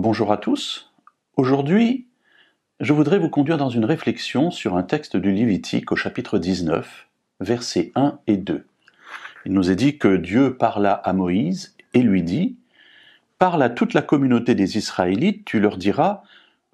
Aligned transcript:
Bonjour 0.00 0.30
à 0.30 0.36
tous. 0.36 0.92
Aujourd'hui, 1.36 2.06
je 2.78 2.92
voudrais 2.92 3.18
vous 3.18 3.30
conduire 3.30 3.58
dans 3.58 3.68
une 3.68 3.84
réflexion 3.84 4.52
sur 4.52 4.76
un 4.76 4.84
texte 4.84 5.16
du 5.16 5.32
Lévitique 5.32 5.90
au 5.90 5.96
chapitre 5.96 6.38
19, 6.38 7.08
versets 7.40 7.90
1 7.96 8.20
et 8.28 8.36
2. 8.36 8.64
Il 9.44 9.52
nous 9.52 9.72
est 9.72 9.74
dit 9.74 9.98
que 9.98 10.14
Dieu 10.14 10.56
parla 10.56 10.92
à 10.92 11.12
Moïse 11.12 11.74
et 11.94 12.02
lui 12.02 12.22
dit 12.22 12.56
Parle 13.40 13.60
à 13.60 13.70
toute 13.70 13.92
la 13.92 14.02
communauté 14.02 14.54
des 14.54 14.78
Israélites, 14.78 15.44
tu 15.44 15.58
leur 15.58 15.76
diras 15.76 16.22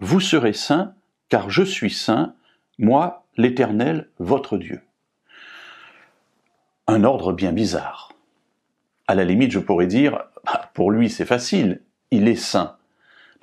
Vous 0.01 0.21
serez 0.21 0.53
saints, 0.53 0.93
car 1.31 1.49
je 1.49 1.63
suis 1.63 1.95
saint, 1.95 2.35
moi, 2.79 3.25
l'Éternel, 3.39 4.11
votre 4.19 4.59
Dieu. 4.59 4.83
Un 6.87 7.05
ordre 7.05 7.33
bien 7.33 7.53
bizarre. 7.53 8.13
À 9.07 9.15
la 9.15 9.25
limite, 9.25 9.51
je 9.51 9.61
pourrais 9.61 9.87
dire 9.87 10.27
bah, 10.45 10.71
Pour 10.75 10.91
lui, 10.91 11.09
c'est 11.09 11.25
facile, 11.25 11.81
il 12.11 12.29
est 12.29 12.37
saint. 12.37 12.77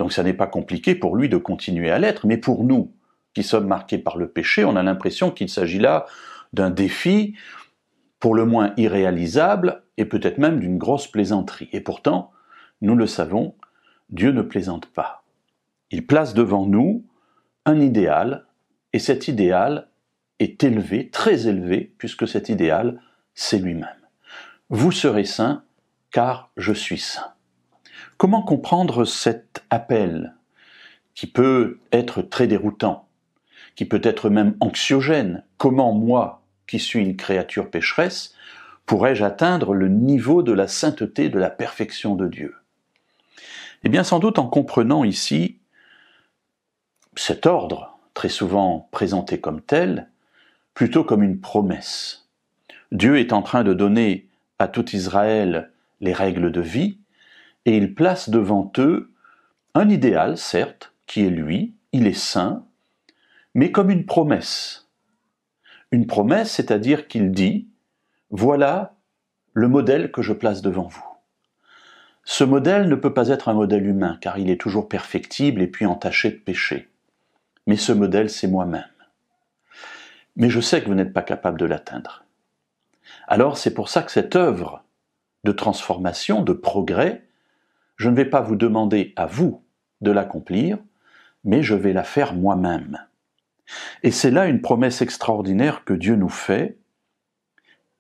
Donc 0.02 0.14
ça 0.14 0.24
n'est 0.24 0.34
pas 0.34 0.48
compliqué 0.48 0.96
pour 0.96 1.16
lui 1.16 1.30
de 1.30 1.38
continuer 1.38 1.92
à 1.92 2.00
l'être, 2.00 2.26
mais 2.26 2.38
pour 2.38 2.64
nous, 2.64 2.92
qui 3.36 3.44
sommes 3.44 3.68
marqués 3.68 4.00
par 4.00 4.18
le 4.18 4.28
péché, 4.32 4.66
on 4.66 4.76
a 4.76 4.82
l'impression 4.82 5.30
qu'il 5.30 5.48
s'agit 5.48 5.78
là 5.78 6.08
d'un 6.54 6.72
défi 6.72 7.36
pour 8.20 8.34
le 8.34 8.46
moins 8.46 8.74
irréalisable 8.78 9.84
et 9.98 10.06
peut-être 10.06 10.40
même 10.40 10.60
d'une 10.60 10.80
grosse 10.80 11.06
plaisanterie. 11.06 11.70
Et 11.72 11.82
pourtant, 11.82 12.32
nous 12.82 12.96
le 12.96 13.06
savons, 13.06 13.54
Dieu 14.10 14.32
ne 14.32 14.42
plaisante 14.42 14.88
pas. 14.88 15.24
Il 15.92 16.08
place 16.08 16.34
devant 16.34 16.66
nous 16.66 17.06
un 17.66 17.80
idéal, 17.80 18.48
et 18.94 19.00
cet 19.00 19.28
idéal 19.28 19.88
est 20.40 20.64
élevé, 20.64 21.12
très 21.12 21.48
élevé, 21.48 21.94
puisque 22.00 22.28
cet 22.28 22.50
idéal, 22.50 23.00
c'est 23.36 23.60
lui-même. 23.60 24.08
Vous 24.72 24.92
serez 24.92 25.26
saints, 25.26 25.62
car 26.10 26.50
je 26.58 26.74
suis 26.74 26.98
saint. 26.98 27.36
Comment 28.22 28.44
comprendre 28.44 29.04
cet 29.04 29.64
appel 29.72 30.36
qui 31.16 31.26
peut 31.26 31.80
être 31.92 32.22
très 32.22 32.46
déroutant, 32.46 33.08
qui 33.74 33.86
peut 33.86 34.00
être 34.04 34.30
même 34.30 34.56
anxiogène? 34.60 35.44
Comment 35.58 35.92
moi, 35.92 36.44
qui 36.68 36.78
suis 36.78 37.00
une 37.00 37.18
créature 37.18 37.72
pécheresse, 37.72 38.36
pourrais-je 38.86 39.24
atteindre 39.24 39.74
le 39.74 39.88
niveau 39.88 40.44
de 40.44 40.52
la 40.52 40.68
sainteté, 40.68 41.30
de 41.30 41.40
la 41.40 41.50
perfection 41.50 42.14
de 42.14 42.28
Dieu? 42.28 42.54
Eh 43.84 43.90
bien 43.90 44.04
sans 44.04 44.20
doute 44.20 44.38
en 44.38 44.46
comprenant 44.46 45.04
ici 45.04 45.58
cet 47.16 47.48
ordre, 47.48 47.98
très 48.14 48.30
souvent 48.30 48.88
présenté 48.92 49.40
comme 49.40 49.62
tel, 49.62 50.12
plutôt 50.76 51.04
comme 51.04 51.24
une 51.24 51.42
promesse. 51.42 52.30
Dieu 52.92 53.18
est 53.18 53.34
en 53.34 53.42
train 53.42 53.64
de 53.64 53.74
donner 53.74 54.28
à 54.60 54.68
tout 54.68 54.96
Israël 54.96 55.72
les 56.02 56.14
règles 56.14 56.52
de 56.52 56.62
vie, 56.62 57.00
et 57.66 57.78
il 57.78 57.94
place 57.94 58.30
devant 58.30 58.72
eux 58.78 59.12
un 59.74 59.90
idéal, 59.90 60.38
certes, 60.38 60.94
qui 61.08 61.26
est 61.26 61.30
lui, 61.30 61.76
il 61.92 62.08
est 62.08 62.18
saint, 62.18 62.66
mais 63.54 63.72
comme 63.72 63.90
une 63.90 64.06
promesse. 64.06 64.90
Une 65.92 66.08
promesse, 66.08 66.52
c'est-à-dire 66.52 67.08
qu'il 67.08 67.32
dit, 67.32 67.68
voilà 68.30 68.96
le 69.54 69.68
modèle 69.68 70.12
que 70.12 70.22
je 70.22 70.34
place 70.34 70.62
devant 70.62 70.88
vous. 70.88 71.06
Ce 72.24 72.44
modèle 72.44 72.88
ne 72.88 72.96
peut 72.96 73.14
pas 73.14 73.30
être 73.30 73.50
un 73.50 73.54
modèle 73.54 73.86
humain, 73.86 74.18
car 74.22 74.38
il 74.38 74.50
est 74.50 74.60
toujours 74.60 74.88
perfectible 74.88 75.62
et 75.62 75.68
puis 75.68 75.86
entaché 75.86 76.32
de 76.32 76.38
péché. 76.38 76.90
Mais 77.68 77.76
ce 77.76 77.92
modèle, 77.92 78.30
c'est 78.30 78.48
moi-même. 78.48 78.86
Mais 80.36 80.50
je 80.50 80.62
sais 80.62 80.82
que 80.82 80.88
vous 80.88 80.96
n'êtes 80.96 81.14
pas 81.14 81.24
capable 81.24 81.60
de 81.60 81.66
l'atteindre. 81.66 82.24
Alors 83.28 83.58
c'est 83.58 83.74
pour 83.74 83.90
ça 83.90 84.04
que 84.04 84.12
cette 84.12 84.36
œuvre 84.36 84.84
de 85.44 85.52
transformation, 85.52 86.42
de 86.42 86.54
progrès, 86.54 87.26
je 88.02 88.10
ne 88.10 88.16
vais 88.16 88.26
pas 88.26 88.42
vous 88.42 88.56
demander 88.56 89.14
à 89.16 89.28
vous 89.28 89.64
de 90.02 90.10
l'accomplir, 90.10 90.80
mais 91.44 91.62
je 91.62 91.76
vais 91.76 91.94
la 91.94 92.04
faire 92.04 92.34
moi-même. 92.34 92.98
Et 94.02 94.10
c'est 94.10 94.32
là 94.32 94.48
une 94.48 94.60
promesse 94.60 95.04
extraordinaire 95.04 95.84
que 95.86 95.94
Dieu 95.94 96.16
nous 96.16 96.28
fait 96.28 96.80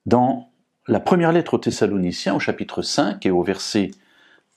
dans 0.07 0.49
la 0.87 0.99
première 0.99 1.31
lettre 1.31 1.53
aux 1.53 1.59
Thessaloniciens 1.59 2.33
au 2.33 2.39
chapitre 2.39 2.81
5 2.81 3.23
et 3.27 3.29
au 3.29 3.43
verset 3.43 3.91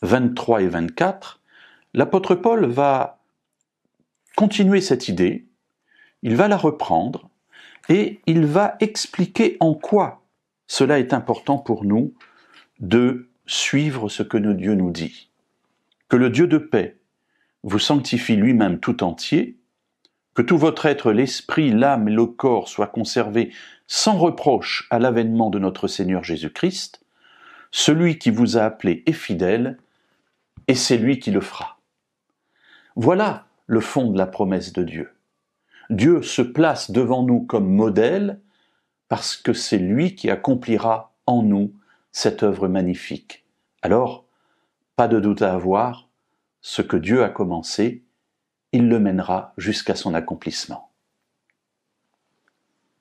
23 0.01 0.63
et 0.63 0.69
24. 0.69 1.43
L'apôtre 1.93 2.35
Paul 2.35 2.65
va 2.65 3.21
continuer 4.37 4.81
cette 4.81 5.09
idée, 5.09 5.47
il 6.23 6.37
va 6.37 6.49
la 6.49 6.57
reprendre 6.57 7.29
et 7.91 8.23
il 8.25 8.47
va 8.47 8.77
expliquer 8.81 9.59
en 9.61 9.75
quoi 9.75 10.23
cela 10.67 10.99
est 10.99 11.13
important 11.13 11.59
pour 11.59 11.85
nous 11.85 12.15
de 12.81 13.29
suivre 13.45 14.09
ce 14.09 14.23
que 14.23 14.39
Dieu 14.39 14.75
nous 14.75 14.91
dit 14.91 15.29
le 16.17 16.31
Dieu 16.31 16.47
de 16.47 16.59
paix 16.59 16.99
vous 17.63 17.79
sanctifie 17.79 18.37
lui-même 18.37 18.79
tout 18.79 19.03
entier, 19.03 19.59
que 20.35 20.43
tout 20.43 20.59
votre 20.59 20.87
être, 20.87 21.13
l'esprit, 21.13 21.71
l'âme 21.71 22.09
et 22.09 22.13
le 22.13 22.27
corps 22.27 22.69
soient 22.69 22.89
conservés 22.89 23.53
sans 23.87 24.19
reproche 24.19 24.87
à 24.91 24.99
l'avènement 24.99 25.51
de 25.51 25.59
notre 25.59 25.89
Seigneur 25.89 26.25
Jésus-Christ, 26.25 27.05
celui 27.71 28.19
qui 28.19 28.31
vous 28.31 28.57
a 28.57 28.63
appelé 28.63 29.03
est 29.07 29.13
fidèle, 29.13 29.79
et 30.69 30.75
c'est 30.75 30.97
lui 30.97 31.19
qui 31.19 31.31
le 31.31 31.41
fera. 31.41 31.79
Voilà 32.97 33.47
le 33.67 33.81
fond 33.81 34.11
de 34.11 34.19
la 34.19 34.27
promesse 34.27 34.73
de 34.73 34.83
Dieu. 34.83 35.11
Dieu 35.91 36.23
se 36.23 36.43
place 36.43 36.91
devant 36.91 37.23
nous 37.23 37.41
comme 37.41 37.69
modèle 37.69 38.41
parce 39.09 39.37
que 39.37 39.53
c'est 39.53 39.79
lui 39.79 40.15
qui 40.15 40.31
accomplira 40.31 41.15
en 41.27 41.43
nous 41.43 41.73
cette 42.13 42.43
œuvre 42.43 42.69
magnifique. 42.69 43.45
Alors, 43.83 44.25
pas 44.97 45.09
de 45.09 45.21
doute 45.21 45.43
à 45.43 45.53
avoir, 45.53 46.04
ce 46.67 46.81
que 46.81 46.97
Dieu 46.97 47.23
a 47.23 47.29
commencé, 47.29 48.07
il 48.73 48.89
le 48.89 48.99
mènera 48.99 49.53
jusqu'à 49.59 49.95
son 49.95 50.15
accomplissement. 50.15 50.94